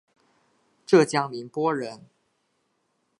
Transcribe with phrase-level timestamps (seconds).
[0.83, 2.07] 浙江宁波人。